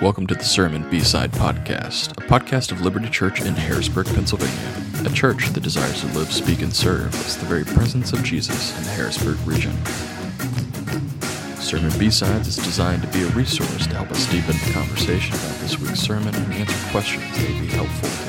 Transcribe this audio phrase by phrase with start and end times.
[0.00, 4.72] Welcome to the Sermon B-Side Podcast, a podcast of Liberty Church in Harrisburg, Pennsylvania,
[5.04, 8.74] a church that desires to live, speak, and serve as the very presence of Jesus
[8.78, 9.76] in the Harrisburg region.
[11.60, 15.60] Sermon B-Sides is designed to be a resource to help us deepen the conversation about
[15.60, 18.19] this week's sermon and answer questions that would be helpful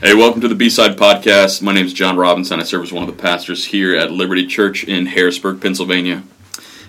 [0.00, 1.60] Hey, welcome to the B Side Podcast.
[1.60, 2.58] My name is John Robinson.
[2.58, 6.22] I serve as one of the pastors here at Liberty Church in Harrisburg, Pennsylvania.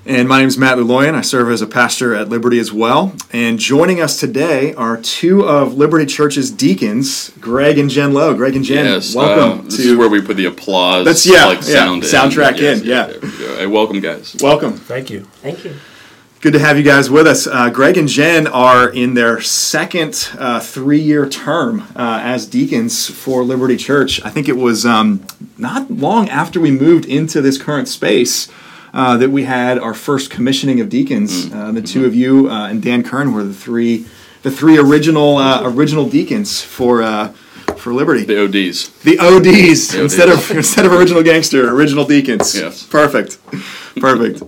[0.06, 1.14] And my name is Matt Luloyan.
[1.14, 3.14] I serve as a pastor at Liberty as well.
[3.32, 8.34] And joining us today are two of Liberty Church's deacons, Greg and Jen Lowe.
[8.34, 11.06] Greg and Jen, yes, welcome uh, this is where we put the applause.
[11.06, 13.08] That's- yeah, like yeah, sound soundtrack Yes, in, yeah.
[13.08, 13.30] there we.
[13.58, 14.36] Hey, welcome, guys.
[14.42, 14.74] welcome.
[14.74, 15.22] Thank you.
[15.42, 15.76] Thank you.
[16.42, 17.46] Good to have you guys with us.
[17.46, 23.44] Uh, Greg and Jen are in their second uh, three-year term uh, as deacons for
[23.44, 24.20] Liberty Church.
[24.26, 25.24] I think it was um,
[25.60, 28.52] not long after we moved into this current space
[28.92, 31.54] uh, that we had our first commissioning of deacons.
[31.54, 34.08] Uh, the two of you uh, and Dan Kern were the three,
[34.42, 37.28] the three original uh, original deacons for uh,
[37.78, 38.24] for Liberty.
[38.24, 38.90] The ODs.
[39.04, 40.50] The ODs, The instead ODs.
[40.50, 42.56] of instead of original gangster, original deacons.
[42.56, 42.84] Yes.
[42.84, 43.38] perfect,
[43.98, 44.42] perfect.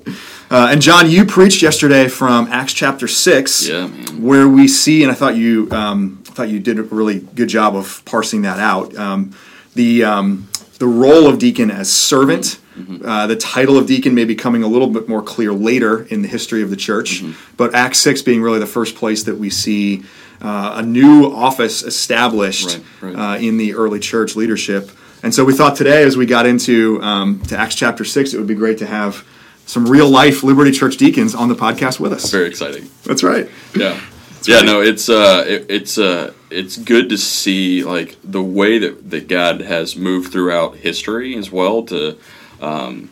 [0.53, 3.87] Uh, and John, you preached yesterday from Acts chapter six, Yeah,
[4.19, 7.49] where we see, and I thought you um, I thought you did a really good
[7.49, 8.95] job of parsing that out.
[8.95, 9.31] Um,
[9.73, 12.59] the um, the role of deacon as servant.
[12.77, 13.03] Mm-hmm.
[13.03, 16.21] Uh, the title of deacon may be coming a little bit more clear later in
[16.23, 17.55] the history of the church, Mm-hmm.
[17.57, 20.03] but Acts 6 being really the first place that we see
[20.41, 23.35] uh, a new office established Right, right.
[23.35, 24.89] Uh, in the early church leadership.
[25.21, 28.37] And so we thought today, as we got into um, to Acts chapter 6, it
[28.39, 29.23] would be great to have
[29.65, 32.29] some real life Liberty Church deacons on the podcast with us.
[32.31, 32.89] Very exciting.
[33.03, 33.49] That's right.
[33.75, 33.99] Yeah.
[34.43, 39.09] yeah, no, it's uh, it, it's uh, it's good to see like the way that,
[39.09, 42.17] that God has moved throughout history as well to
[42.61, 43.09] um,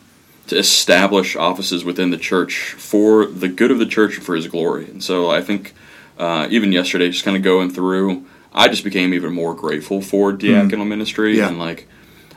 [0.48, 4.46] to establish offices within the church for the good of the church and for His
[4.48, 4.84] glory.
[4.86, 5.72] And so I think
[6.18, 10.32] uh, even yesterday, just kind of going through, I just became even more grateful for
[10.32, 11.48] diaconal ministry Yeah.
[11.48, 11.88] and like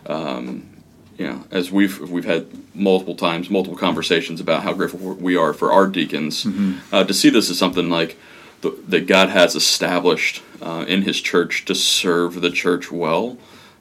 [0.08, 0.75] you
[1.20, 5.72] know, as we've we've had multiple times, multiple conversations about how grateful we are for
[5.72, 6.46] our deacons,
[6.92, 8.18] uh, to see this as something like
[8.62, 13.38] the, that God has established uh, in His church to serve the church well,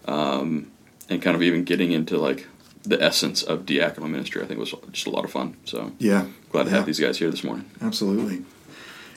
[0.07, 0.71] um,
[1.09, 2.47] and kind of even getting into like
[2.85, 5.57] the essence of diaconal ministry, I think was just a lot of fun.
[5.65, 6.27] So Yeah.
[6.53, 6.77] glad to Yeah.
[6.77, 7.65] have these guys here this morning.
[7.81, 8.43] Absolutely.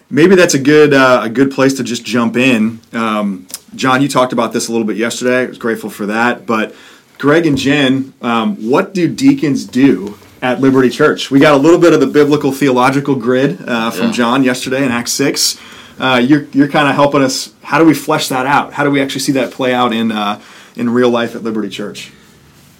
[0.10, 2.80] Maybe that's a good uh, a good place to just jump in.
[2.94, 3.46] Um,
[3.76, 5.42] John, you talked about this a little bit yesterday.
[5.42, 6.46] I was grateful for that.
[6.46, 6.74] But
[7.18, 11.32] Greg and Jen, um, what do deacons do at Liberty Church?
[11.32, 14.12] We got a little bit of the biblical theological grid uh, from Yeah.
[14.14, 15.60] John yesterday in Acts six.
[16.00, 17.54] Uh, you're you're kind of helping us.
[17.64, 18.74] How do we flesh that out?
[18.74, 20.40] How do we actually see that play out in uh,
[20.76, 22.12] in real life at Liberty Church?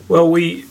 [0.08, 0.66] Well, we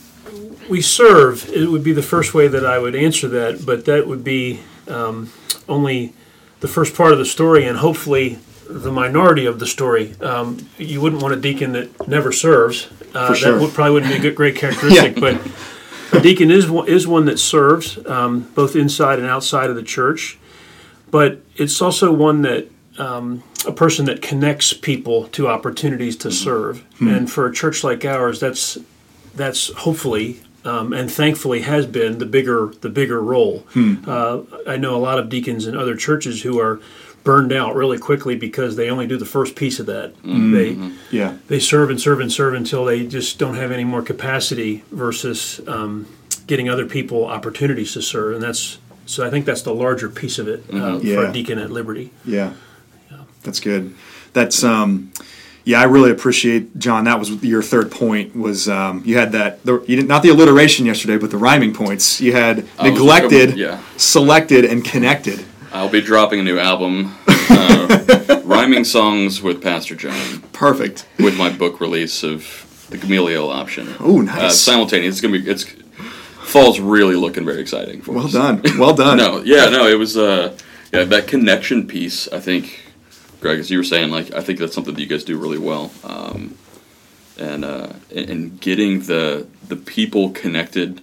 [0.69, 1.49] we serve.
[1.49, 4.61] It would be the first way that I would answer that, but that would be
[4.87, 5.29] um,
[5.67, 6.13] only
[6.61, 8.39] the first part of the story, and hopefully
[8.69, 10.15] the minority of the story.
[10.21, 12.87] Um, you wouldn't want a deacon that never serves.
[13.13, 13.53] Uh, For sure.
[13.53, 15.17] That would, probably wouldn't be a good, great characteristic.
[15.17, 15.39] Yeah.
[16.11, 19.75] But a deacon is one, is one that serves um, both inside and outside of
[19.75, 20.37] the church.
[21.09, 26.83] But it's also one that um, a person that connects people to opportunities to serve.
[26.99, 28.77] And for a church like ours, that's
[29.35, 33.65] that's hopefully um, and thankfully has been the bigger the bigger role.
[33.75, 36.81] Uh, I know a lot of deacons in other churches who are
[37.27, 40.13] burned out really quickly because they only do the first piece of that.
[40.23, 40.77] They
[41.11, 41.33] Yeah.
[41.49, 45.59] they serve and serve and serve until they just don't have any more capacity versus
[45.67, 46.05] um,
[46.47, 50.39] getting other people opportunities to serve, and that's so I think that's the larger piece
[50.39, 51.29] of it uh, for Yeah.
[51.29, 52.11] a deacon at Liberty.
[52.23, 52.51] Yeah,
[53.43, 53.93] that's good.
[54.31, 55.11] That's um,
[55.65, 57.03] yeah, I really appreciate John.
[57.03, 58.37] That was your third point.
[58.37, 59.65] Was um, you had that?
[59.65, 62.21] The, you didn't not the alliteration yesterday, but the rhyming points.
[62.21, 63.81] You had I neglected, yeah.
[63.97, 65.43] selected, and connected.
[65.77, 70.39] I'll be dropping a new album, uh, rhyming songs with Pastor John.
[70.51, 71.05] Perfect.
[71.19, 73.87] with my book release of the Gamaliel option.
[73.99, 74.57] Uh, nice.
[74.57, 75.15] simultaneous.
[75.15, 75.47] It's gonna be.
[75.49, 75.65] It's
[76.43, 78.01] fall's really looking very exciting.
[78.01, 78.33] For Well us.
[78.33, 78.63] done.
[78.79, 79.17] Well done.
[79.17, 80.17] No, yeah, no, it was.
[80.17, 80.57] Uh,
[80.91, 82.27] yeah, that connection piece.
[82.29, 82.79] I think,
[83.39, 85.59] Greg, as you were saying, like I think that's something that you guys do really
[85.59, 85.91] well.
[86.03, 86.57] Um,
[87.37, 91.01] and uh, and getting the the people connected,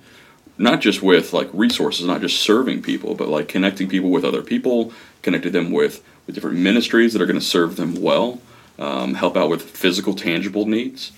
[0.58, 4.42] not just with like resources, not just serving people, but like connecting people with other
[4.42, 4.92] people,
[5.22, 8.40] connecting them with with different ministries that are going to serve them well,
[8.78, 11.12] um, help out with physical, tangible needs.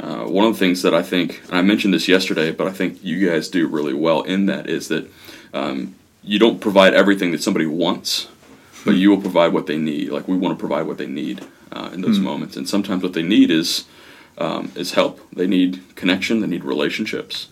[0.00, 2.72] Uh, one of the things that I think, and I mentioned this yesterday, but I
[2.72, 5.08] think you guys do really well in that is that
[5.54, 8.28] um, you don't provide everything that somebody wants,
[8.84, 10.10] but you will provide what they need.
[10.10, 13.12] Like we want to provide what they need uh, in those moments, and sometimes what
[13.12, 13.84] they need is
[14.38, 15.20] um, is help.
[15.32, 16.40] They need connection.
[16.40, 17.48] They need relationships.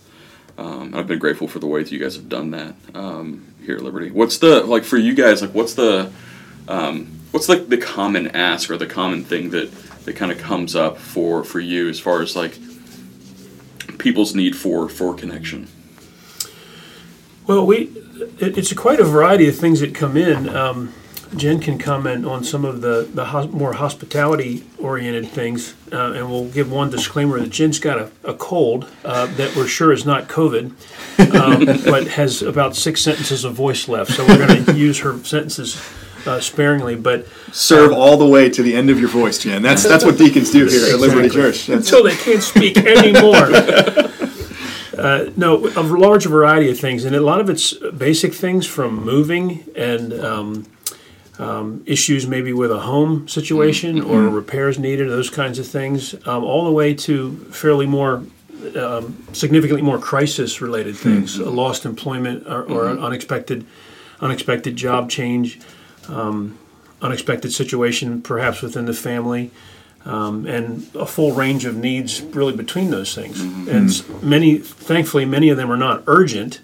[0.58, 3.76] Um, I've been grateful for the way that you guys have done that um, here
[3.76, 4.10] at Liberty.
[4.10, 5.40] What's the like for you guys?
[5.40, 6.10] Like, what's the
[6.66, 9.70] um, what's like the common ask or the common thing that
[10.05, 12.58] that kind of comes up for for you as far as like
[13.99, 15.69] people's need for for connection?
[17.46, 17.93] Well, we
[18.40, 20.49] it, it's quite a variety of things that come in.
[20.49, 20.93] Um,
[21.36, 26.30] Jen can comment on some of the, the hos- more hospitality oriented things, uh, and
[26.30, 30.06] we'll give one disclaimer that Jen's got a, a cold uh, that we're sure is
[30.06, 30.72] not COVID,
[31.34, 34.12] um, but has about six sentences of voice left.
[34.12, 35.80] So we're going to use her sentences
[36.26, 36.96] uh, sparingly.
[36.96, 39.62] But Serve all the way to the end of your voice, Jen.
[39.62, 41.66] That's that's what deacons do here at Liberty Church.
[41.66, 43.34] That's- until they can't speak anymore.
[44.98, 49.04] uh, no, a large variety of things, and a lot of it's basic things from
[49.04, 50.66] moving and um,
[51.38, 56.44] um, issues maybe with a home situation or repairs needed, those kinds of things, um,
[56.44, 58.23] all the way to fairly more.
[58.75, 63.64] Um, significantly more crisis-related things, a lost employment or, or an unexpected,
[64.20, 65.61] unexpected job change,
[66.08, 66.58] um,
[67.00, 69.52] unexpected situation, perhaps within the family,
[70.05, 73.41] um, and a full range of needs really between those things.
[73.69, 76.58] And many, thankfully, many of them are not urgent,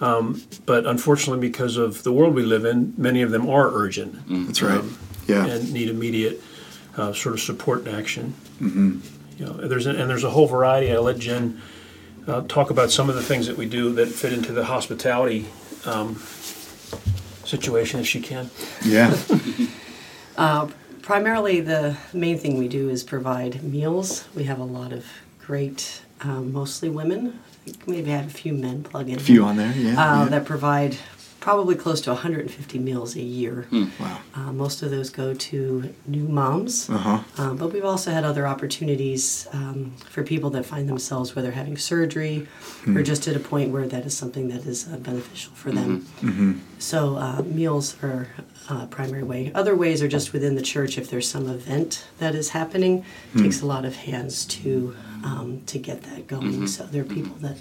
[0.00, 4.16] um, but unfortunately, because of the world we live in, many of them are urgent
[4.46, 4.84] That's right.
[5.26, 5.46] Yeah.
[5.46, 6.40] and need immediate
[6.96, 8.34] uh, sort of support and action.
[8.60, 9.00] Mm-hmm.
[9.38, 10.92] You know, there's a, and there's a whole variety.
[10.92, 11.60] I'll let Jen
[12.26, 15.46] uh, talk about some of the things that we do that fit into the hospitality
[15.84, 16.16] um,
[17.44, 18.50] situation, if she can.
[18.84, 19.16] Yeah.
[21.08, 24.28] Primarily, the main thing we do is provide meals.
[24.34, 25.06] We have a lot of
[25.40, 27.40] great, um, mostly women.
[27.66, 29.16] I think maybe I have a few men plug in.
[29.16, 29.72] A few on there.
[29.76, 29.90] Yeah.
[29.92, 30.28] uh, yeah.
[30.30, 30.96] that provide
[31.40, 33.66] probably close to 150 meals a year.
[33.72, 34.20] Wow.
[34.34, 36.90] Uh, most of those go to new moms.
[36.90, 37.20] Uh huh.
[37.38, 41.76] Um, but we've also had other opportunities um, for people that find themselves whether having
[41.76, 42.48] surgery
[42.88, 46.06] or just at a point where that is something that is uh, beneficial for them.
[46.78, 48.28] So uh, meals are
[48.68, 49.50] uh, primary way.
[49.54, 50.98] Other ways are just within the church.
[50.98, 53.04] If there's some event that is happening,
[53.36, 56.66] takes a lot of hands to um, to get that going.
[56.66, 57.56] So there are people that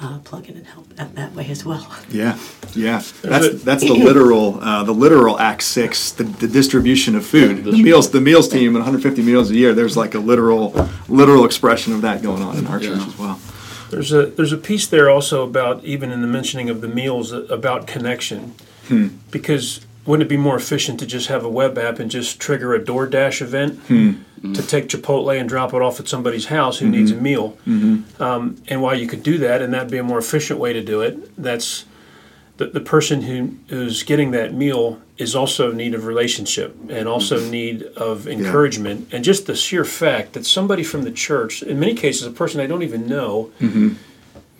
[0.00, 1.86] uh, plug in and help that, that way as well.
[2.10, 2.38] Yeah,
[2.74, 3.02] yeah.
[3.22, 7.64] That's that's the literal uh, the literal Act Six, the, the distribution of food.
[7.64, 9.72] The meals the meals team and 150 meals a year.
[9.74, 10.72] There's like a literal
[11.08, 13.06] literal expression of that going on in our church Yeah.
[13.06, 13.40] as well.
[13.90, 17.32] There's a there's a piece there also about even in the mentioning of the meals
[17.32, 18.54] uh, about connection,
[19.30, 22.74] because wouldn't it be more efficient to just have a web app and just trigger
[22.74, 24.52] a DoorDash event hmm.
[24.52, 27.22] to take Chipotle and drop it off at somebody's house who needs a mm-hmm.
[27.22, 27.58] meal?
[27.66, 28.22] Mm-hmm.
[28.22, 30.82] Um, and while you could do that, and that'd be a more efficient way to
[30.82, 31.86] do it, that's
[32.56, 37.08] the, the person who who's getting that meal is also in need of relationship and
[37.08, 39.08] also in need of encouragement.
[39.12, 42.60] And just the sheer fact that somebody from the church in many cases a person
[42.60, 43.50] i don't even know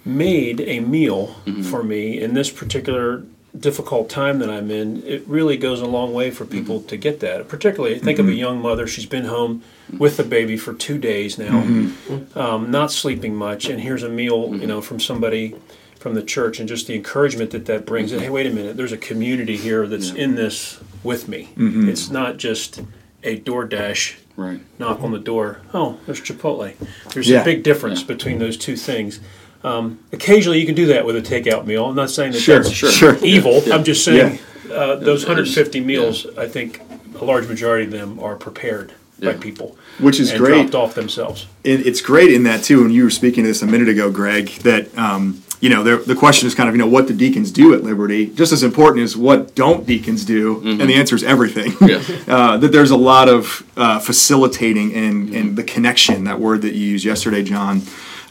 [0.05, 3.25] made a meal for me in this particular
[3.59, 6.89] difficult time that i'm in it really goes a long way for people mm-hmm.
[6.89, 7.49] to get that.
[7.49, 8.39] Particularly think of a mm-hmm.
[8.39, 9.62] young mother she's been home
[9.97, 12.39] with the baby for two days now mm-hmm.
[12.39, 15.55] um, not sleeping much and here's a meal you know from somebody
[16.01, 18.77] from the church and just the encouragement that that brings and hey wait a minute
[18.77, 21.50] there's a community here that's in this with me.
[21.57, 22.81] It's not just
[23.23, 24.61] a DoorDash Right.
[24.81, 26.75] knock on the door oh there's Chipotle.
[27.12, 27.43] There's Yeah.
[27.43, 29.21] a big difference between those two things
[29.64, 32.61] um, occasionally you can do that with a takeout meal I'm not saying that Sure,
[32.61, 33.16] that's sure, sure.
[33.25, 34.75] evil I'm just saying Yeah.
[34.75, 36.80] uh, those 150 meals I think
[37.21, 38.92] a large majority of them are prepared
[39.23, 40.62] by people Which is and great.
[40.71, 42.85] dropped off themselves it, it's great in that too.
[42.85, 45.97] And you were speaking to this a minute ago, Greg, that um, you know the,
[45.97, 48.26] the question is kind of you know what do deacons do at Liberty?
[48.26, 51.73] Just as important is what don't deacons do, and the answer is everything.
[51.80, 52.02] Yeah.
[52.28, 56.75] uh, that there's a lot of uh, facilitating and and the connection that word that
[56.75, 57.80] you used yesterday, John,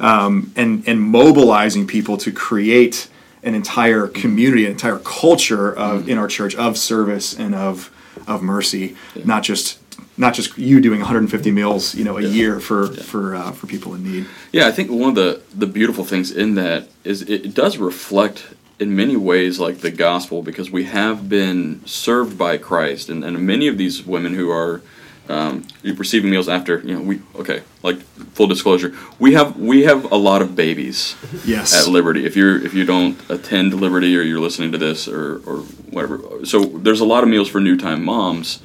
[0.03, 3.07] um, and and mobilizing people to create
[3.41, 7.89] an entire community, an entire culture of in our church of service and of
[8.27, 9.79] of mercy, not just
[10.17, 13.95] not just you doing 150 meals, you know, a year for for uh, for people
[13.95, 14.27] in need.
[14.51, 17.77] Yeah, I think one of the the beautiful things in that is it, it does
[17.77, 23.24] reflect in many ways like the gospel because we have been served by Christ, and,
[23.24, 24.81] and many of these women who are
[25.29, 27.97] um, receiving meals after you know we okay like
[28.35, 31.15] full disclosure we have we have a lot of babies
[31.45, 31.73] Yes.
[31.87, 32.25] at Liberty.
[32.25, 35.57] If you're if you don't attend Liberty or you're listening to this or or
[35.91, 38.61] whatever, so there's a lot of meals for new time moms,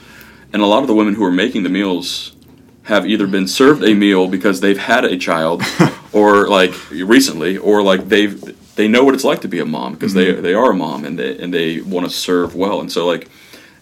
[0.52, 2.32] and a lot of the women who are making the meals
[2.84, 5.62] have either been served a meal because they've had a child,
[6.12, 8.36] or like recently, or like they've
[8.76, 11.04] they know what it's like to be a mom because they they are a mom
[11.04, 13.28] and they and they want to serve well, and so like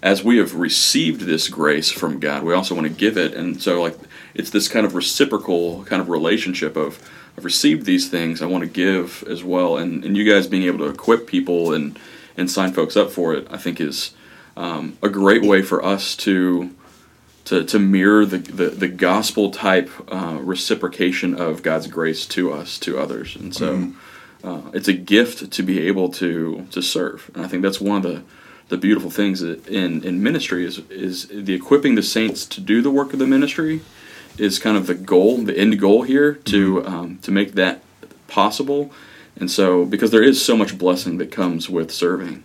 [0.03, 3.61] as we have received this grace from God, we also want to give it, and
[3.61, 3.97] so like
[4.35, 6.99] it's this kind of reciprocal kind of relationship of
[7.37, 8.41] I've received these things.
[8.41, 11.73] I want to give as well, and and you guys being able to equip people
[11.73, 11.99] and
[12.37, 14.13] and sign folks up for it, I think is
[14.57, 16.71] um, a great way for us to
[17.47, 22.77] to, to mirror the, the, the gospel type uh, reciprocation of God's grace to us,
[22.81, 23.37] to others.
[23.37, 23.93] And so
[24.43, 27.31] uh, it's a gift to be able to, to serve.
[27.35, 28.23] And I think that's one of the,
[28.69, 32.91] the beautiful things in, in ministry is, is the equipping the saints to do the
[32.91, 33.81] work of the ministry
[34.39, 37.83] is kind of the goal, the end goal here to, um, to make that
[38.29, 38.91] possible.
[39.37, 42.43] And so, because there is so much blessing that comes with serving.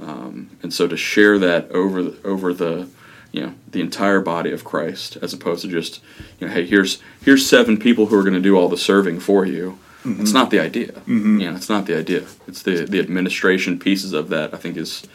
[0.00, 2.88] Um, and so to share that over the, over the
[3.32, 6.00] you know the entire body of Christ, as opposed to just
[6.38, 9.20] you know, hey, here's here's seven people who are going to do all the serving
[9.20, 9.78] for you.
[10.04, 10.22] Mm-hmm.
[10.22, 10.92] It's not the idea.
[10.92, 11.40] Mm-hmm.
[11.40, 12.24] You know, it's not the idea.
[12.46, 14.54] It's the the administration pieces of that.
[14.54, 15.06] I think is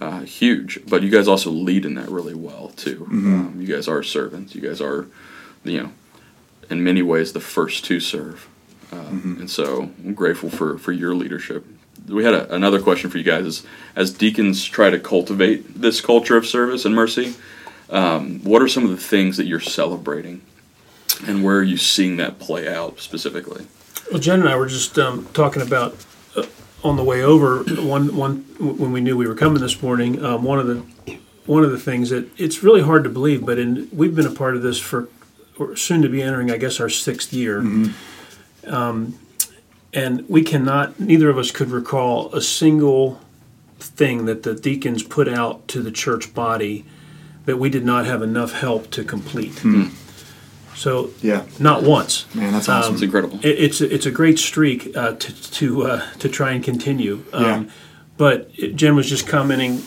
[0.00, 0.80] uh, huge.
[0.86, 3.00] But you guys also lead in that really well too.
[3.00, 3.34] Mm-hmm.
[3.34, 4.54] Um, you guys are servants.
[4.54, 5.06] You guys are,
[5.64, 5.92] you know,
[6.70, 8.48] in many ways the first to serve.
[8.90, 11.66] Um, and so I'm grateful for for your leadership
[12.08, 16.00] we had a, another question for you guys is, as deacons try to cultivate this
[16.00, 17.34] culture of service and mercy
[17.90, 20.42] um, what are some of the things that you're celebrating
[21.26, 23.66] and where are you seeing that play out specifically
[24.10, 26.04] well jen and i were just um, talking about
[26.36, 26.44] uh,
[26.84, 30.44] on the way over one one when we knew we were coming this morning um,
[30.44, 31.16] one of the
[31.46, 34.30] one of the things that it's really hard to believe but in we've been a
[34.30, 35.08] part of this for
[35.74, 38.72] soon to be entering i guess our sixth year mm-hmm.
[38.72, 39.18] um,
[39.92, 43.20] and we cannot, neither of us could recall a single
[43.78, 46.84] thing that the deacons put out to the church body
[47.46, 49.52] that we did not have enough help to complete.
[49.52, 49.92] Mm.
[50.78, 52.32] So, yeah, not once.
[52.34, 52.90] Man, that's awesome.
[52.90, 53.38] Um, it's incredible.
[53.42, 57.24] It, it's a, it's a great streak uh, to to uh, to try and continue.
[57.32, 57.70] Um, yeah.
[58.16, 59.82] But Jen was just commenting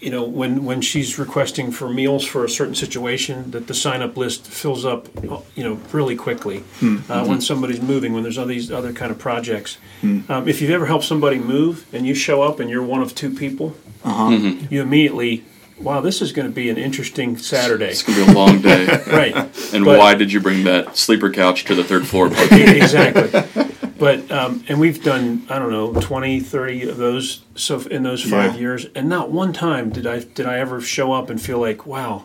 [0.00, 4.00] you know, when, when she's requesting for meals for a certain situation, that the sign
[4.00, 6.60] up list fills up, you know, really quickly.
[6.80, 7.12] Mm-hmm.
[7.12, 9.76] Uh, when somebody's moving, when there's all these other kind of projects.
[10.02, 10.32] Mm-hmm.
[10.32, 13.14] Um, if you've ever helped somebody move and you show up and you're one of
[13.14, 14.30] two people, uh-huh.
[14.30, 14.72] mm-hmm.
[14.72, 15.44] you immediately,
[15.80, 17.86] wow, this is going to be an interesting Saturday.
[17.86, 18.86] It's going to be a long day.
[19.06, 19.34] right.
[19.74, 22.26] And but, why did you bring that sleeper couch to the third floor?
[22.50, 23.68] exactly.
[23.98, 28.22] But um, and we've done I don't know 20, 30 of those so in those
[28.22, 28.60] five yeah.
[28.60, 31.86] years, and not one time did I did I ever show up and feel like
[31.86, 32.24] wow,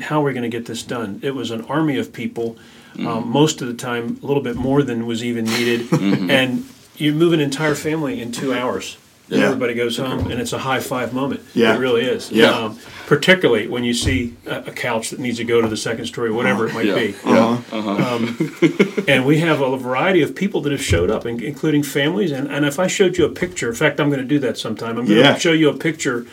[0.00, 1.20] how are we going to get this done?
[1.22, 2.56] It was an army of people,
[2.94, 3.06] mm-hmm.
[3.06, 6.28] um, most of the time a little bit more than was even needed, mm-hmm.
[6.28, 6.66] and
[6.96, 8.96] you move an entire family in two hours
[9.38, 9.46] yeah.
[9.46, 11.42] everybody goes home, and it's a high five moment.
[11.54, 12.30] Yeah, it really is.
[12.30, 15.76] Yeah, um, particularly when you see a, a, couch that needs to go to the
[15.76, 16.94] second story, whatever it might yeah.
[16.94, 17.14] be.
[17.24, 17.62] Yeah.
[17.72, 18.14] Uh-huh.
[18.14, 22.32] Um, and we have a variety of people that have showed up, including families.
[22.32, 24.58] And, and if I showed you a picture, in fact, I'm going to do that
[24.58, 24.98] sometime.
[24.98, 26.26] I'm going to show you a picture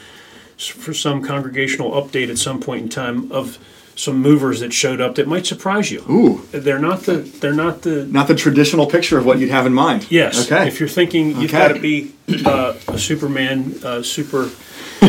[0.58, 3.58] for some congregational update at some point in time of
[4.00, 6.04] some movers that showed up that might surprise you.
[6.10, 9.66] Ooh, they're not the they're not the not the traditional picture of what you'd have
[9.66, 10.10] in mind.
[10.10, 10.46] Yes.
[10.46, 10.68] Okay.
[10.68, 11.68] If you're thinking you've okay.
[11.68, 12.14] got to be
[12.46, 14.50] uh, a Superman, uh, super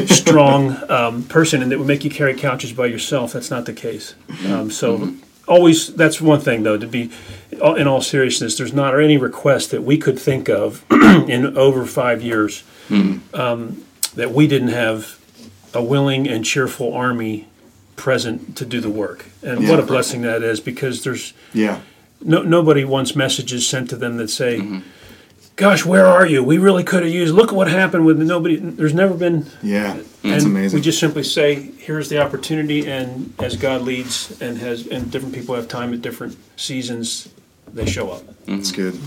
[0.07, 3.73] strong um, person, and that would make you carry couches by yourself, that's not the
[3.73, 4.15] case.
[4.47, 4.99] Um, so.
[4.99, 5.25] Mm-hmm.
[5.49, 6.79] Always, that's one thing though.
[6.79, 7.11] To be,
[7.51, 12.23] in all seriousness, there's not any request that we could think of in over five
[12.23, 13.35] years mm-hmm.
[13.35, 15.19] um, that we didn't have
[15.75, 17.49] a willing and cheerful army
[18.01, 19.27] present to do the work.
[19.43, 21.81] And yeah, what a blessing that is because there's yeah
[22.23, 24.81] no, nobody wants messages sent to them that say, mm-hmm.
[25.57, 26.43] "Gosh, where are you?
[26.43, 27.35] We really could have used.
[27.35, 29.47] Look at what happened with nobody." There's never been.
[29.63, 30.79] Yeah, that's amazing.
[30.79, 35.35] We just simply say, "Here's the opportunity," and as God leads, and has and different
[35.35, 37.29] people have time at different seasons,
[37.73, 38.23] they show up.
[38.23, 38.57] Mm-hmm.
[38.57, 38.99] That's good.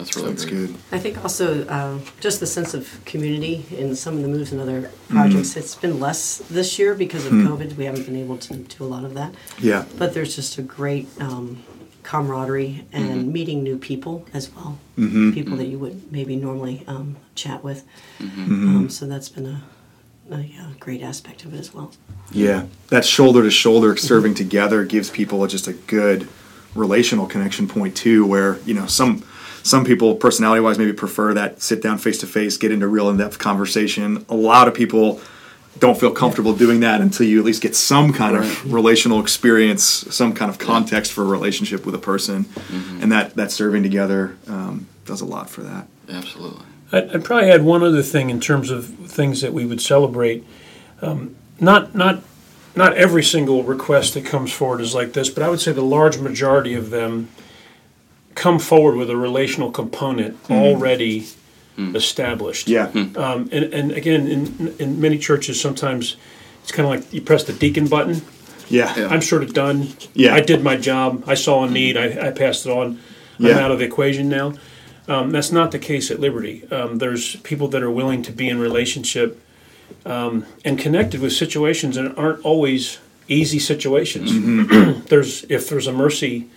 [0.00, 0.74] That's really That's good.
[0.92, 4.60] I think also uh, just the sense of community in some of the moves and
[4.60, 5.50] other projects.
[5.50, 5.56] Mm.
[5.58, 7.46] It's been less this year because of mm.
[7.46, 7.76] COVID.
[7.76, 9.34] We haven't been able to do a lot of that.
[9.58, 9.84] Yeah.
[9.98, 11.62] But there's just a great um,
[12.02, 13.32] camaraderie and mm-hmm.
[13.32, 14.78] meeting new people as well.
[14.96, 15.32] Mm-hmm.
[15.32, 17.84] People that you would maybe normally um, chat with.
[18.18, 18.76] Mm-hmm.
[18.76, 19.62] Um, so that's been a,
[20.30, 21.92] a yeah, great aspect of it as well.
[22.32, 26.26] Yeah, that shoulder to shoulder serving together gives people just a good
[26.74, 29.24] relational connection point too, where you know some
[29.62, 33.08] some people personality wise maybe prefer that sit down face to face get into real
[33.10, 34.24] in-depth conversation.
[34.28, 35.20] A lot of people
[35.78, 38.44] don't feel comfortable doing that until you at least get some kind right.
[38.44, 42.44] of relational experience some kind of context for a relationship with a person.
[42.44, 43.02] Mm-hmm.
[43.02, 45.86] and that that serving together um, does a lot for that.
[46.08, 46.64] Absolutely.
[46.92, 50.44] I'd, I'd, probably add one other thing in terms of things that we would celebrate.
[51.00, 52.22] Um, not not
[52.74, 55.82] not every single request that comes forward is like this but i would say the
[55.82, 57.28] large majority of them
[58.34, 60.56] come forward with a relational component mm.
[60.56, 61.26] already
[61.76, 61.94] mm.
[61.94, 62.68] established.
[62.68, 62.88] Yeah.
[62.88, 63.16] Mm.
[63.16, 66.16] Um, and, and again, in, in many churches, sometimes
[66.62, 68.22] it's kind of like you press the deacon button.
[68.68, 68.94] Yeah.
[68.96, 69.08] yeah.
[69.08, 69.88] I'm sort of done.
[70.14, 70.34] Yeah.
[70.34, 71.24] I did my job.
[71.26, 71.96] I saw a need.
[71.96, 73.00] I, I passed it on.
[73.38, 73.58] I'm Yeah.
[73.58, 74.54] out of the equation now.
[75.08, 76.64] Um, that's not the case at Liberty.
[76.70, 79.40] Um, there's people that are willing to be in relationship
[80.06, 84.30] um, and connected with situations that aren't always easy situations.
[84.30, 85.06] Mm-hmm.
[85.08, 86.48] there's if there's a mercy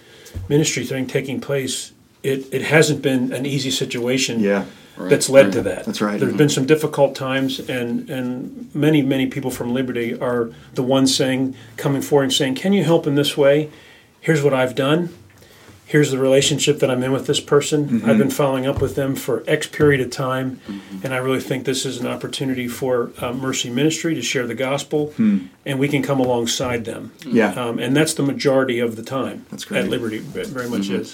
[0.49, 4.65] ministry thing taking place, it, it hasn't been an easy situation Yeah.
[4.97, 5.53] that's led right.
[5.53, 5.85] to that.
[5.85, 6.19] That's right.
[6.19, 6.37] There's mm-hmm.
[6.37, 11.55] been some difficult times, and and many many people from Liberty are the ones saying,
[11.77, 13.69] coming forward and saying, "Can you help in this way?
[14.21, 15.09] Here's what I've done.
[15.93, 17.85] Here's the relationship that I'm in with this person.
[17.85, 18.09] Mm-hmm.
[18.09, 20.59] I've been following up with them for X period of time,
[21.03, 24.55] and I really think this is an opportunity for uh, Mercy Ministry to share the
[24.55, 27.12] gospel, and we can come alongside them.
[27.23, 27.51] Yeah.
[27.51, 29.45] Um, and that's the majority of the time.
[29.51, 29.83] That's great.
[29.83, 31.13] At Liberty, it very much is.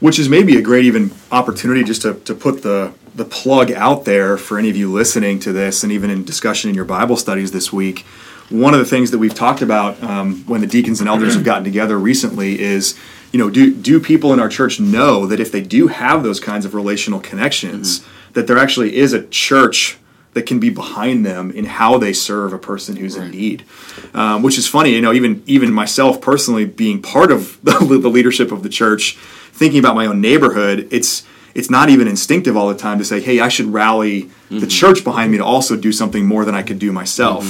[0.00, 4.06] which is maybe a great even opportunity just to, to put the the plug out
[4.06, 7.16] there for any of you listening to this and even in discussion in your bible
[7.16, 8.04] studies this week
[8.50, 11.44] one of the things that we've talked about um, when the deacons and elders have
[11.44, 12.94] gotten together recently is
[13.32, 16.40] you know do do people in our church know that if they do have those
[16.40, 19.98] kinds of relational connections that there actually is a church
[20.34, 23.64] that can be behind them in how they serve a person who's in need?
[24.12, 28.08] Um, which is funny you know even even myself personally being part of the, the
[28.08, 29.16] leadership of the church
[29.52, 31.24] thinking about my own neighborhood it's
[31.56, 35.02] it's not even instinctive all the time to say hey i should rally the church
[35.02, 37.44] behind me to also do something more than i could do myself.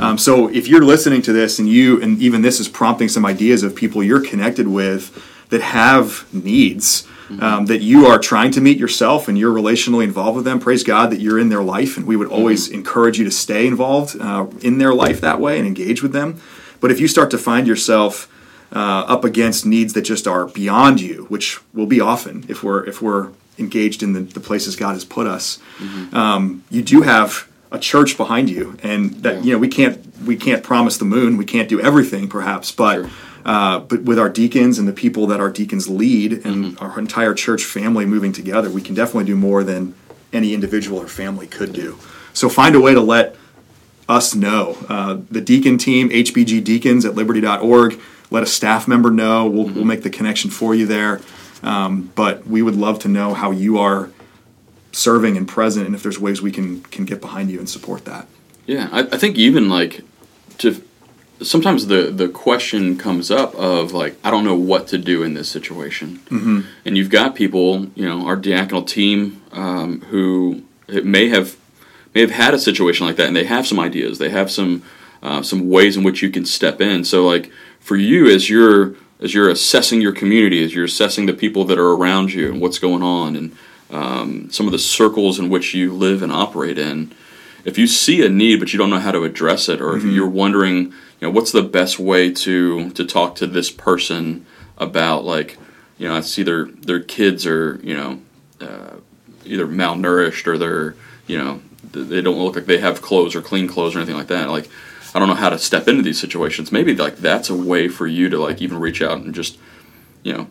[0.00, 3.24] Um, so if you're listening to this and you and even this is prompting some
[3.24, 5.02] ideas of people you're connected with
[5.50, 7.06] that have needs
[7.40, 10.82] um, that you are trying to meet yourself and you're relationally involved with them praise
[10.82, 14.16] god that you're in their life and we would always encourage you to stay involved
[14.20, 16.40] uh, in their life that way and engage with them.
[16.80, 18.28] But if you start to find yourself
[18.72, 22.84] uh, up against needs that just are beyond you which will be often if we're
[22.86, 25.58] if we're engaged in the, the places god has put us
[26.12, 30.36] um, you do have a church behind you and that you know we can't we
[30.36, 33.10] can't promise the moon we can't do everything perhaps but Sure.
[33.44, 37.34] uh, but with our deacons and the people that our deacons lead and our entire
[37.34, 39.94] church family moving together we can definitely do more than
[40.32, 41.96] any individual or family could do.
[42.32, 43.36] So find a way to let
[44.08, 44.76] us know.
[44.88, 48.00] Uh, the deacon team hbg deacons at liberty.org
[48.30, 49.46] let a staff member know.
[49.46, 51.20] We'll, we'll make the connection for you there
[51.64, 54.10] um, but we would love to know how you are
[54.92, 58.04] serving and present and if there's ways we can can get behind you and support
[58.04, 58.28] that
[58.66, 60.02] Yeah, I, I think even like
[60.58, 60.82] to
[61.42, 65.34] sometimes the the question comes up of like I don't know what to do in
[65.34, 66.60] this situation, mm-hmm.
[66.84, 71.56] and you've got people, you know, our diaconal team um, who it may have
[72.14, 74.82] may have had a situation like that, and they have some ideas, they have some
[75.22, 77.04] uh, some ways in which you can step in.
[77.04, 77.50] So like
[77.80, 81.78] for you as you're as you're assessing your community, as you're assessing the people that
[81.78, 83.56] are around you and what's going on, and
[83.90, 87.14] um, some of the circles in which you live and operate in
[87.64, 90.04] if you see a need but you don't know how to address it, or if
[90.04, 94.46] you're wondering, you know, what's the best way to to talk to this person
[94.76, 95.56] about, like,
[95.98, 98.20] you know, I see their their kids are, you know,
[98.60, 98.96] uh,
[99.44, 100.94] either malnourished or they're,
[101.26, 104.26] you know, they don't look like they have clothes or clean clothes or anything like
[104.28, 104.50] that.
[104.50, 104.68] Like,
[105.14, 106.72] I don't know how to step into these situations.
[106.72, 109.58] Maybe like that's a way for you to like even reach out and just,
[110.22, 110.48] you know,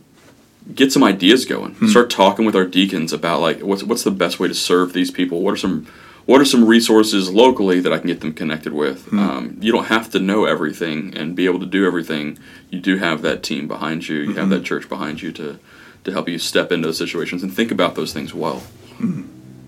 [0.74, 1.74] get some ideas going.
[1.76, 1.88] Hmm.
[1.88, 5.12] Start talking with our deacons about like what's what's the best way to serve these
[5.12, 5.42] people.
[5.42, 5.86] What are some
[6.26, 9.06] what are some resources locally that I can get them connected with?
[9.08, 9.20] Hmm.
[9.20, 12.40] Um, you don't have to know everything and be able to do everything.
[12.70, 14.18] You do have that team behind you.
[14.18, 14.52] You have hmm.
[14.52, 15.60] that church behind you to
[16.06, 18.64] to help you step into those situations and think about those things well.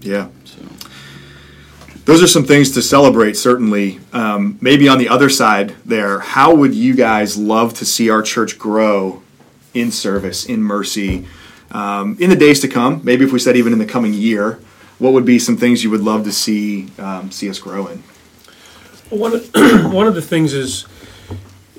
[0.01, 0.61] yeah So
[2.05, 3.99] those are some things to celebrate certainly.
[4.13, 8.21] Um, maybe on the other side there how would you guys love to see our
[8.21, 9.21] church grow
[9.73, 11.27] in service in mercy?
[11.71, 14.59] Um, in the days to come maybe if we said even in the coming year
[14.99, 18.03] what would be some things you would love to see um, see us grow in?
[19.09, 19.49] One of,
[19.93, 20.85] one of the things is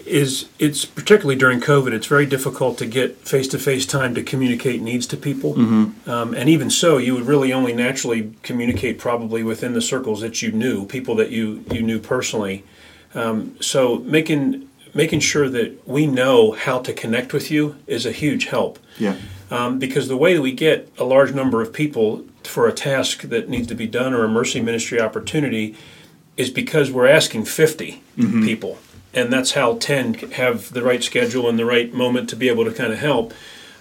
[0.06, 1.92] is it's particularly during COVID.
[1.92, 5.54] It's very difficult to get face to face time to communicate needs to people,
[6.06, 10.42] um, and even so, you would really only naturally communicate probably within the circles that
[10.42, 12.64] you knew, people that you you knew personally.
[13.14, 18.12] Um, so making making sure that we know how to connect with you is a
[18.12, 18.78] huge help.
[18.98, 19.16] Yeah.
[19.50, 23.22] Um, because the way that we get a large number of people for a task
[23.22, 25.76] that needs to be done or a mercy ministry opportunity
[26.36, 28.02] is because we're asking 50
[28.44, 28.78] people
[29.16, 32.64] and that's how 10 have the right schedule and the right moment to be able
[32.64, 33.34] to kind of help.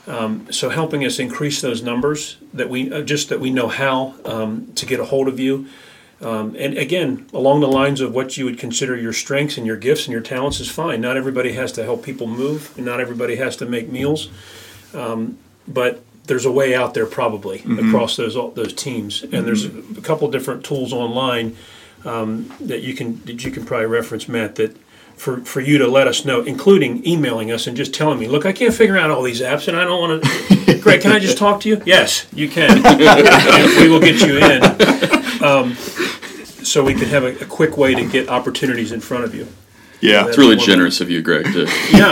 [0.07, 4.15] Um, so helping us increase those numbers that we uh, just that we know how
[4.25, 5.67] um, to get a hold of you.
[6.21, 9.75] Um, and again along the lines of what you would consider your strengths and your
[9.75, 11.01] gifts and your talents is fine.
[11.01, 14.29] Not everybody has to help people move and not everybody has to make meals.
[15.67, 20.01] But there's a way out there probably across those those teams, and there's a, a
[20.01, 21.55] couple different tools online
[22.05, 24.55] um, that you can that you can probably reference, Matt.
[24.55, 24.75] That
[25.17, 28.45] for for you to let us know, including emailing us and just telling me, look,
[28.45, 30.77] I can't figure out all these apps, and I don't want to.
[30.79, 31.81] Greg, can I just talk to you?
[31.85, 32.81] Yes, you can.
[33.79, 35.43] We will get you in.
[35.43, 35.75] Um,
[36.63, 39.47] so we can have a, a quick way to get opportunities in front of you.
[40.01, 42.11] Yeah, It's really generous of you, Greg, to, Yeah.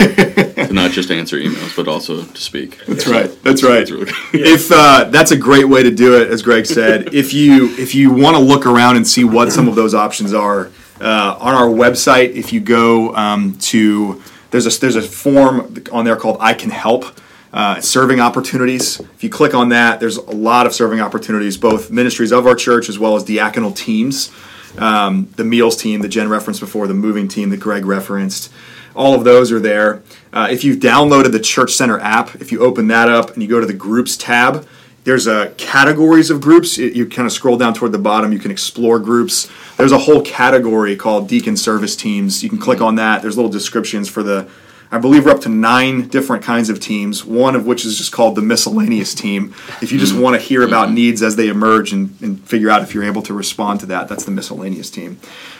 [0.67, 2.79] to not just answer emails, but also to speak.
[2.87, 3.29] That's right.
[3.43, 3.81] That's right.
[3.81, 7.33] It's really If uh, that's a great way to do it, as Greg said, if
[7.33, 10.71] you if you want to look around and see what some of those options are
[11.03, 16.05] uh, on our website, if you go um, to there's a there's a form on
[16.05, 17.05] there called I Can Help.
[17.51, 18.99] Uh, serving opportunities.
[18.99, 22.55] If you click on that, there's a lot of serving opportunities, both ministries of our
[22.55, 24.31] church as well as diaconal teams.
[24.75, 28.51] Um, the meals team that Jen referenced before, the moving team that Greg referenced.
[28.95, 30.01] All of those are there.
[30.31, 33.47] Uh, if you've downloaded the Church Center app, if you open that up and you
[33.47, 34.67] go to the groups tab,
[35.03, 36.77] there's a categories of groups.
[36.77, 38.31] It- you kind of scroll down toward the bottom.
[38.31, 39.49] You can explore groups.
[39.77, 42.43] There's a whole category called deacon service teams.
[42.43, 43.21] You can click on that.
[43.21, 44.47] There's little descriptions for the.
[44.91, 47.25] I believe we're up to nine different kinds of teams.
[47.25, 49.55] One of which is just called the miscellaneous team.
[49.81, 52.83] If you just want to hear about needs as they emerge and, and figure out
[52.83, 55.17] if you're able to respond to that, that's the miscellaneous team.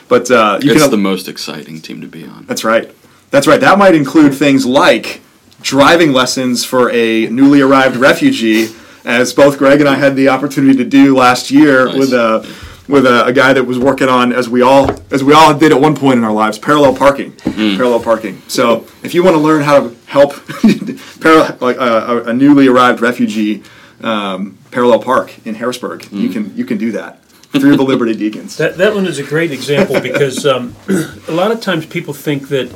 [0.08, 2.46] But uh, you It's can the most exciting team to be on.
[2.46, 2.96] that's right.
[3.32, 3.60] That's right.
[3.60, 5.22] That might include things like
[5.64, 8.68] driving lessons for a newly arrived refugee,
[9.06, 11.98] as both Greg and I had the opportunity to do last year Nice.
[11.98, 12.56] with a
[12.88, 15.72] with a, a guy that was working on as we all as we all did
[15.72, 17.32] at one point in our lives parallel parking.
[17.34, 18.42] Parallel parking.
[18.48, 20.34] So if you want to learn how to help
[21.22, 23.64] parallel, like a, a newly arrived refugee
[24.02, 27.20] um, parallel park in harrisburg you can you can do that.
[27.52, 28.58] Through the liberty deacons.
[28.58, 30.76] That, that one is a great example because um,
[31.28, 32.72] a lot of times people think that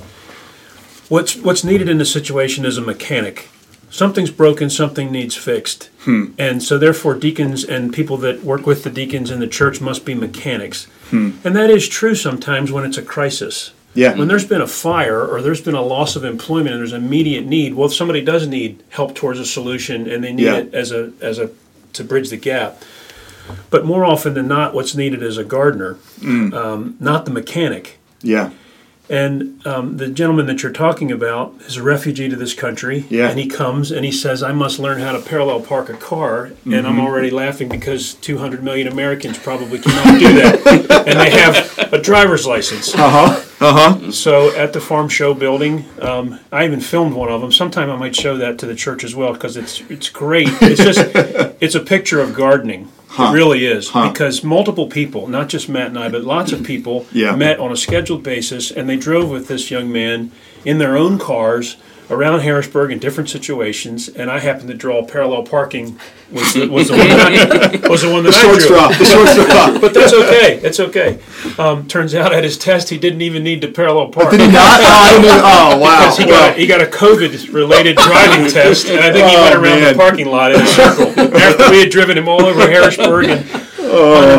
[1.10, 3.50] what's what's needed in a situation is a mechanic.
[3.90, 6.26] Something's broken, something needs fixed, hmm.
[6.38, 10.04] and so therefore deacons and people that work with the deacons in the church must
[10.06, 11.32] be mechanics, hmm.
[11.44, 13.72] and that is true sometimes when it's a crisis.
[13.94, 16.92] yeah When there's been a fire or there's been a loss of employment and there's
[16.94, 20.58] immediate need, well, if somebody does need help towards a solution and they need Yeah.
[20.58, 21.50] it as a as a
[21.94, 22.82] to bridge the gap.
[23.70, 26.54] But more often than not, what's needed is a gardener, hmm.
[26.54, 27.98] um, not the mechanic.
[28.22, 28.50] yeah
[29.10, 33.30] And um, the gentleman that you're talking about is a refugee to this country, Yeah.
[33.30, 36.46] and he comes and he says, "I must learn how to parallel park a car,"
[36.46, 36.86] and Mm-hmm.
[36.86, 42.02] I'm already laughing because 200 million Americans probably cannot do that, and they have a
[42.02, 42.94] driver's license.
[42.94, 47.52] uh-huh uh-huh So at the farm show building, um, I even filmed one of them.
[47.52, 50.50] Sometime I might show that to the church as well because it's it's great.
[50.62, 51.00] It's just
[51.62, 52.90] it's a picture of gardening.
[53.20, 57.06] It really is because multiple people, not just Matt and I, but lots of people
[57.12, 57.36] Yeah.
[57.36, 60.32] met on a scheduled basis and they drove with this young man
[60.66, 61.78] in their own cars
[62.10, 64.08] around Harrisburg in different situations.
[64.08, 66.00] And I happened to draw parallel parking
[66.32, 68.66] was the, was the one that I, was the one that I short drew.
[68.68, 70.60] straw the short straw But that's okay.
[70.64, 71.20] It's okay.
[71.58, 74.32] Um, turns out at his test, he didn't even need to parallel park.
[74.32, 74.80] Did he not?
[74.90, 76.00] Oh, I knew, oh wow.
[76.02, 79.56] Because he got, a, he got a COVID-related driving test, and I think he went
[79.56, 79.94] Oh, around man.
[79.94, 83.26] the parking lot in a circle after we had driven him all over Harrisburg.
[83.30, 83.46] And,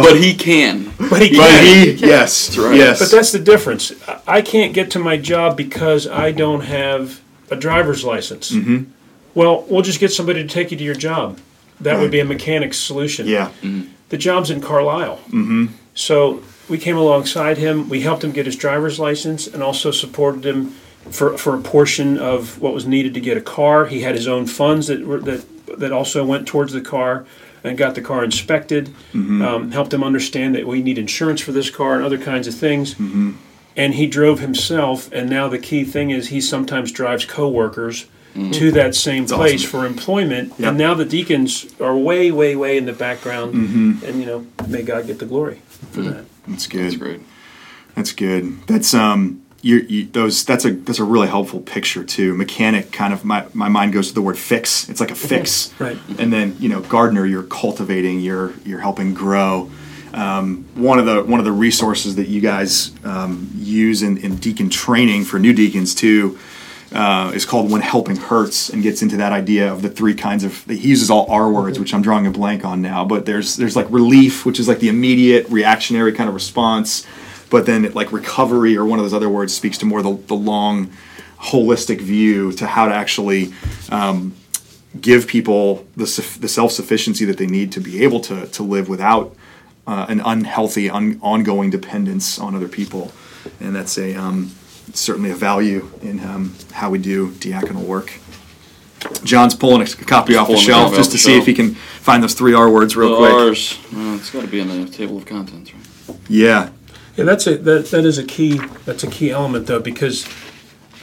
[0.02, 0.92] But he can.
[1.10, 1.64] but he, can't.
[1.66, 2.76] he, yes, right.
[2.76, 2.98] yes.
[2.98, 3.92] But that's the difference.
[4.06, 8.50] I- I can't get to my job because I don't have a driver's license.
[8.52, 8.90] Mm-hmm.
[9.34, 11.38] Well, we'll just get somebody to take you to your job.
[11.80, 13.26] That would be a mechanic's solution.
[13.28, 13.52] yeah,
[14.08, 15.18] The job's in Carlisle.
[15.28, 15.66] Mm-hmm.
[15.94, 17.88] So we came alongside him.
[17.88, 20.70] We helped him get his driver's license and also supported him
[21.10, 23.86] for, for a portion of what was needed to get a car.
[23.86, 25.44] He had his own funds that were, that
[25.78, 27.26] that also went towards the car
[27.62, 28.92] and got the car inspected.
[29.14, 32.54] Um, helped him understand that we need insurance for this car and other kinds of
[32.54, 32.94] things.
[33.76, 35.10] And he drove himself.
[35.12, 38.06] And now the key thing is he sometimes drives coworkers.
[38.34, 38.50] Mm-hmm.
[38.52, 39.70] To that same place awesome.
[39.70, 40.68] for employment, Yep.
[40.68, 44.04] and now the deacons are way, way, way in the background, mm-hmm.
[44.04, 46.10] and you know, may God get the glory for mm-hmm.
[46.10, 46.24] that.
[46.46, 46.84] that's good.
[46.84, 47.20] That's great.
[47.96, 48.64] That's good.
[48.68, 50.44] That's um, you, you those.
[50.44, 52.34] That's a that's a really helpful picture too.
[52.34, 54.88] Mechanic kind of my my mind goes to the word fix.
[54.88, 55.98] It's like a fix, Right.
[56.18, 59.70] And then you know, gardener, you're cultivating, you're you're helping grow.
[60.18, 64.34] Um, one of the one of the resources that you guys um, use in, in
[64.34, 66.36] deacon training for new deacons too
[66.90, 70.42] uh, is called "When Helping Hurts" and gets into that idea of the three kinds
[70.42, 70.64] of.
[70.64, 73.04] He uses all R words, which I'm drawing a blank on now.
[73.04, 77.06] But there's there's like relief, which is like the immediate reactionary kind of response.
[77.48, 80.14] But then it, like recovery or one of those other words speaks to more the,
[80.26, 80.90] the long,
[81.38, 83.52] holistic view to how to actually
[83.88, 84.34] um,
[85.00, 86.04] give people the,
[86.40, 89.34] the self sufficiency that they need to be able to, to live without
[89.88, 93.10] uh, an unhealthy, un- ongoing dependence on other people.
[93.58, 94.54] And that's a um,
[94.92, 98.12] certainly a value in um, how we do diaconal work.
[99.24, 101.74] John's pulling a copy off the pulling a shelf just to see if he can
[101.74, 103.32] find those three R words real quick.
[103.32, 106.18] Ours, well, it's got to be in the table of contents, right?
[106.28, 106.70] Yeah.
[107.16, 110.28] Yeah, that's a that, that is a key that's a key element though because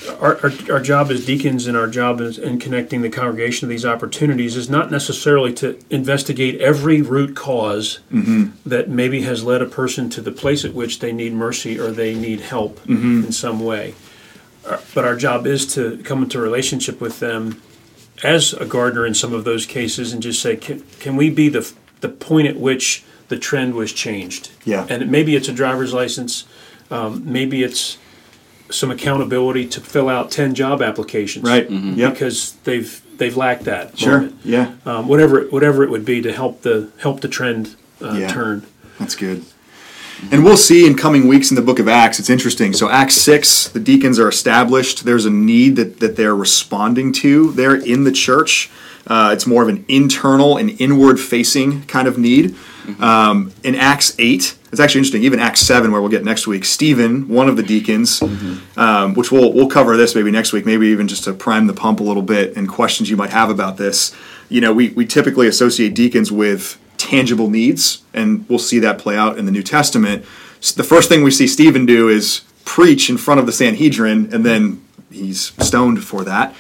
[0.07, 3.67] our, our, our job as deacons and our job is in connecting the congregation to
[3.67, 7.99] these opportunities is not necessarily to investigate every root because
[8.65, 11.91] that maybe has led a person to the place at which they need mercy or
[11.91, 13.93] they need help in some way.
[14.65, 17.61] Uh, But our job is to come into a relationship with them
[18.23, 21.49] as a gardener in some of those cases and just say, can, can we be
[21.49, 24.51] the, the point at which the trend was changed?
[24.65, 24.87] Yeah.
[24.89, 26.45] And maybe it's a driver's license,
[26.89, 27.97] um, maybe it's
[28.71, 31.45] some accountability to fill out 10 job applications.
[31.45, 31.69] Right.
[31.69, 31.95] Mhm.
[31.97, 32.13] Yep.
[32.13, 33.97] Because they've, they've lacked that.
[33.97, 34.13] Sure.
[34.21, 34.35] moment.
[34.43, 34.71] Yeah.
[34.85, 38.27] Um, whatever, it- whatever it would be to help the, help the trend uh, Yeah.
[38.27, 38.63] turn.
[38.99, 39.43] That's good.
[40.31, 42.71] And we'll see in coming weeks in the book of Acts, it's interesting.
[42.73, 45.03] So, Acts 6, the deacons are established.
[45.05, 48.69] There's a need that, that they're responding to there in the church.
[49.07, 52.55] Uh, it's more of an internal and inward facing kind of need.
[52.99, 56.65] Um, in Acts 8, it's actually interesting, even Acts 7, where we'll get next week,
[56.65, 58.21] Stephen, one of the deacons,
[58.77, 61.73] um, which we'll, we'll cover this maybe next week, maybe even just to prime the
[61.73, 64.13] pump a little bit and questions you might have about this.
[64.49, 69.17] You know, we, we typically associate deacons with tangible needs, and we'll see that play
[69.17, 70.23] out in the New Testament.
[70.59, 74.29] S- The first thing we see Stephen do is preach in front of the Sanhedrin,
[74.33, 76.53] and then he's stoned for that.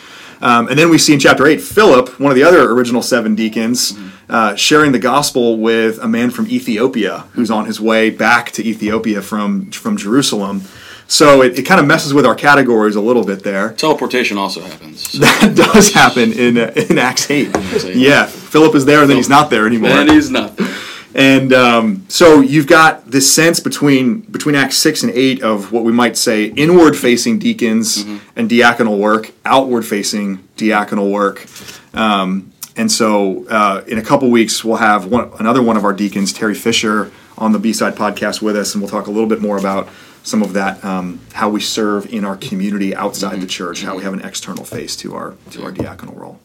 [0.45, 3.33] Um, and then we see in chapter 8 Philip, one of the other original seven
[3.33, 3.97] deacons,
[4.29, 8.63] uh, sharing the gospel with a man from Ethiopia who's on his way back to
[8.63, 10.61] Ethiopia from, from Jerusalem.
[11.07, 13.73] So it, it kind of messes with our categories a little bit there.
[13.73, 15.09] Teleportation also happens.
[15.09, 15.19] So.
[15.25, 17.47] That does happen in, uh, in Acts 8.
[17.83, 17.95] eight.
[17.95, 19.89] Yeah, Philip is there and then he's not there anymore.
[19.89, 20.67] and he's not there.
[21.15, 25.85] And um, so you've got this sense between between Acts six and eight of what
[25.85, 28.03] we might say inward facing deacons
[28.35, 31.45] and diaconal work, outward facing diaconal work.
[31.93, 35.93] Um, and so uh, in a couple weeks we'll have one, another one of our
[35.93, 39.29] deacons, Terry Fisher, on the B Side podcast with us, and we'll talk a little
[39.29, 39.87] bit more about
[40.23, 44.03] some of that, um, how we serve in our community outside the church, how we
[44.03, 46.41] have an external face to our to our diaconal role.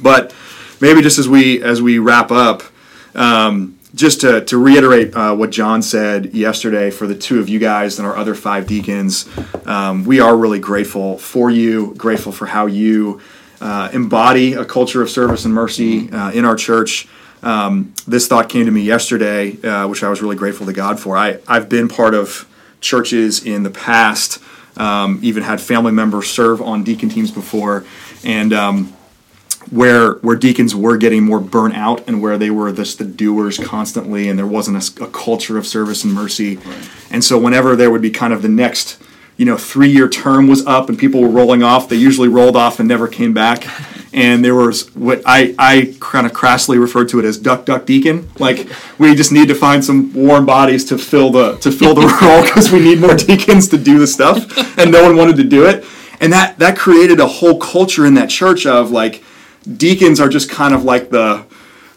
[0.00, 0.34] But
[0.80, 2.62] maybe just as we as we wrap up,
[3.14, 7.58] um, just to, to reiterate uh, what John said yesterday for the two of you
[7.58, 9.28] guys and our other five deacons,
[9.66, 13.20] um, we are really grateful for you, grateful for how you
[13.60, 17.08] uh, embody a culture of service and mercy uh, in our church.
[17.42, 21.00] Um, this thought came to me yesterday, uh, which I was really grateful to God
[21.00, 21.16] for.
[21.16, 22.46] I, I've been part of
[22.80, 24.42] churches in the past,
[24.76, 27.84] um, even had family members serve on deacon teams before,
[28.24, 28.92] and um,
[29.70, 33.58] where where deacons were getting more burnt out and where they were just the doers
[33.58, 36.58] constantly and there wasn't a culture of service and mercy.
[37.10, 39.00] And so whenever there would be kind of the next
[39.36, 42.56] you know three year term was up and people were rolling off they usually rolled
[42.56, 43.64] off and never came back.
[44.12, 47.86] And there was what i i kind of crassly referred to it as duck duck
[47.86, 48.28] deacon.
[48.40, 52.00] Like we just need to find some warm bodies to fill the to fill the
[52.20, 54.36] role because we need more deacons to do the stuff.
[54.76, 55.84] And no one wanted to do it.
[56.20, 59.22] And that that created a whole culture in that church of like
[59.76, 61.44] deacons are just kind of like the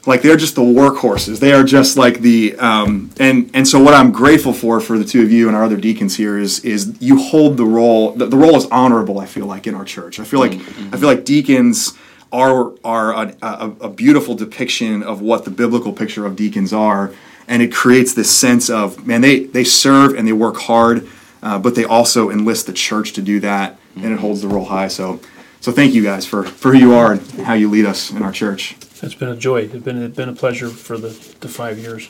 [0.06, 1.40] like they're just the workhorses.
[1.40, 5.06] They are just like the um, and and so what i'm grateful for for the
[5.06, 8.26] two of you and our other deacons here is is you hold the role the,
[8.26, 10.20] the role is honorable i feel like in our church.
[10.20, 11.94] I feel like i feel like deacons
[12.32, 17.14] are are a, a, a beautiful depiction of what the biblical picture of deacons are.
[17.48, 21.08] And it creates this sense of man they they serve and they work hard
[21.44, 24.66] uh, but they also enlist the church to do that and it holds the role
[24.66, 24.88] high.
[24.88, 25.20] So
[25.64, 28.22] so thank you guys for, for who you are and how you lead us in
[28.22, 28.76] our church.
[29.02, 29.62] It's been a joy.
[29.62, 31.08] It's been, it's been a pleasure for the,
[31.40, 32.10] the five years.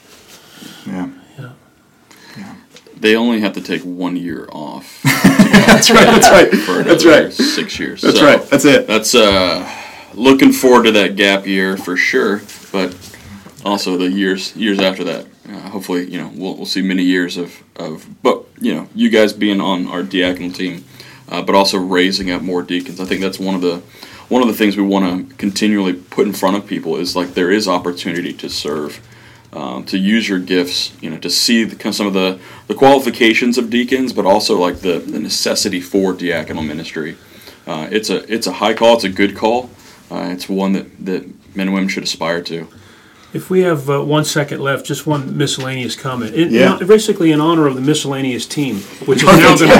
[0.87, 1.09] Yeah.
[2.35, 2.55] Yeah.
[2.97, 6.05] They only have to take one year off That's right.
[6.05, 6.51] That's right.
[6.51, 7.31] for That's right.
[7.31, 8.01] six years.
[8.01, 8.41] That's So right.
[8.41, 8.87] That's it.
[8.87, 9.69] That's uh,
[10.15, 12.95] looking forward to that gap year for sure, but
[13.63, 15.27] also the years years after that.
[15.47, 19.09] Uh, hopefully, you know, we'll, we'll see many years of, of, but you know, you
[19.09, 20.85] guys being on our diaconal team,
[21.29, 22.99] uh, but also raising up more deacons.
[22.99, 23.81] I think that's one of the
[24.29, 27.33] one of the things we want to continually put in front of people is like
[27.33, 29.01] there is opportunity to serve.
[29.51, 33.59] Um, to use your gifts, you know, to see the, some of the, the qualifications
[33.59, 37.17] of deacons, but also like the, the necessity for diaconal ministry.
[37.67, 38.95] Uh, it's a it's a high call.
[38.95, 39.69] It's a good call.
[40.09, 42.67] Uh, it's one that, that men and women should aspire to.
[43.33, 46.35] If we have uh, one second left, just one miscellaneous comment.
[46.35, 46.77] In, Yeah.
[46.79, 49.77] in- basically, in honor of the miscellaneous team, which is now going to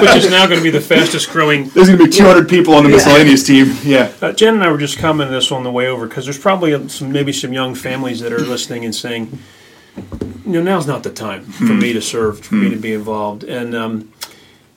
[0.00, 1.68] be which is now going to be the fastest growing.
[1.68, 3.74] There's going to be 200 people on the miscellaneous team.
[3.84, 4.12] Yeah.
[4.22, 6.88] Uh, Jen and I were just commenting this on the way over because there's probably
[6.88, 9.38] some maybe some young families that are listening and saying,
[10.46, 13.44] you know, now's not the time for me to serve, for me to be involved,
[13.44, 13.74] and.
[13.74, 14.12] Um,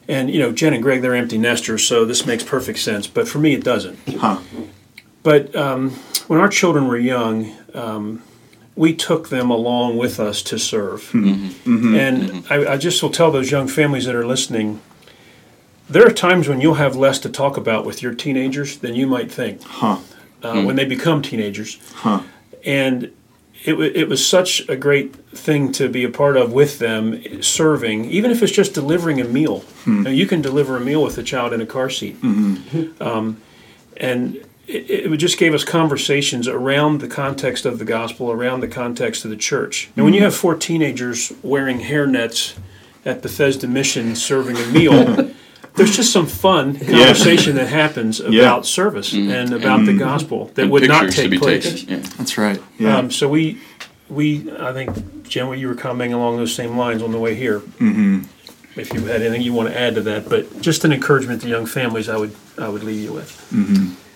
[0.08, 3.06] and you know, Jen and Greg, they're empty nesters, so this makes perfect sense.
[3.06, 3.96] But for me, it doesn't.
[4.18, 4.40] Huh.
[5.22, 5.92] But um,
[6.26, 8.24] when our children were young, um,
[8.76, 11.10] we took them along with us to serve.
[11.10, 11.28] Hmm.
[11.28, 11.76] Mm-hmm.
[11.76, 11.96] Mm-hmm.
[11.96, 12.54] And mm-hmm.
[12.54, 14.82] I, I just will tell those young families that are listening
[15.90, 19.08] there are times when you'll have less to talk about with your teenagers than you
[19.08, 19.98] might think Huh.
[20.44, 20.66] uh, hmm.
[20.66, 21.80] when they become teenagers.
[21.96, 22.22] Huh.
[22.64, 23.12] And
[23.66, 27.42] it, wa it was such a great thing to be a part of with them,
[27.42, 29.60] serving, even if it's just delivering a meal.
[29.84, 30.04] Hmm.
[30.04, 32.16] Now, you can deliver a meal with a child in a car seat.
[33.02, 33.42] Um,
[33.98, 38.68] and it, it just gave us conversations around the context of the gospel, around the
[38.68, 39.90] context of the church.
[39.96, 42.58] Now, when you have four teenagers wearing hairnets
[43.06, 45.32] at the Bethesda Mission serving a meal,
[45.76, 48.62] there's just some fun conversation that happens about Yeah.
[48.62, 51.84] service and about the gospel that would not take place.
[51.84, 51.98] Yeah.
[52.18, 52.62] That's right.
[52.78, 52.98] Yeah.
[52.98, 53.60] Um, so we,
[54.10, 57.34] we, I think, Jen, what you were commenting along those same lines on the way
[57.36, 57.60] here.
[57.60, 58.24] Mm-hmm.
[58.80, 61.48] If you had anything you want to add to that, but just an encouragement to
[61.50, 64.09] young families, I would, I would leave you with.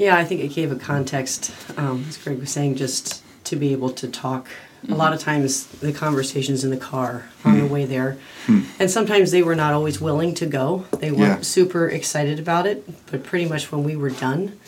[0.00, 3.72] Yeah, I think it gave a context, um, as Greg was saying, just to be
[3.72, 4.48] able to talk.
[4.88, 5.30] A lot of mm-hmm.
[5.30, 7.74] times, the conversations in the car on the mm-hmm.
[7.74, 8.64] way there, mm-hmm.
[8.80, 10.86] and sometimes they were not always willing to go.
[11.00, 11.42] They weren't Yeah.
[11.42, 14.58] super excited about it, but pretty much when we were done,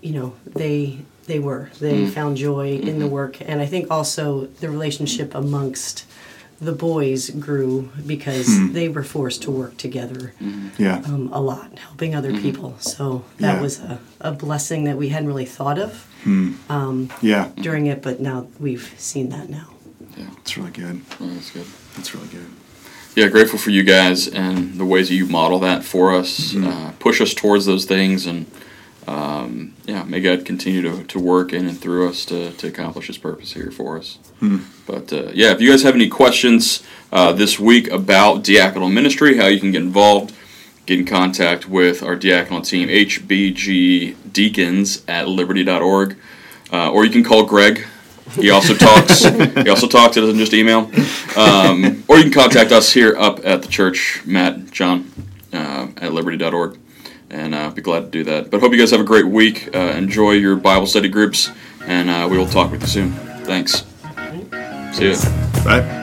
[0.00, 1.70] you know, they they were.
[1.78, 6.04] They found joy in the work, and I think also the relationship amongst
[6.62, 8.72] the boys grew because hmm.
[8.72, 10.68] they were forced to work together mm-hmm.
[10.80, 11.02] yeah.
[11.06, 12.42] um, a lot, helping other mm-hmm.
[12.42, 12.76] people.
[12.78, 13.60] So that Yeah.
[13.60, 16.52] was a, a blessing that we hadn't really thought of hmm.
[16.68, 17.50] um, yeah.
[17.56, 19.70] during it, but now we've seen that now.
[20.16, 21.00] Yeah, it's really good.
[21.20, 21.66] Oh, that's good.
[21.96, 22.46] That's really good.
[23.16, 26.66] Yeah, grateful for you guys and the ways that you model that for us, mm-hmm.
[26.66, 28.46] uh, push us towards those things, and
[29.06, 33.08] um, yeah, may God continue to, to work in and through us to, to accomplish
[33.08, 34.18] His purpose here for us.
[34.86, 39.36] But uh, yeah, if you guys have any questions uh, this week about diaconal ministry,
[39.36, 40.34] how you can get involved,
[40.86, 44.14] get in contact with our diaconal team, hbgdeacons
[45.08, 46.16] at liberty.org,
[46.72, 47.86] uh, or you can call Greg.
[48.34, 49.24] He also talks.
[49.24, 50.16] he also talks.
[50.16, 50.90] It doesn't just email.
[51.36, 55.10] Um, or you can contact us here up at the church, Matt, John,
[55.52, 56.78] uh, at liberty.org,
[57.32, 58.50] and uh, be glad to do that.
[58.50, 59.74] But hope you guys have a great week.
[59.74, 61.50] Uh, enjoy your Bible study groups,
[61.86, 63.12] and uh, we will talk with you soon.
[63.44, 63.84] Thanks.
[64.92, 65.16] See you.
[65.64, 66.01] Bye.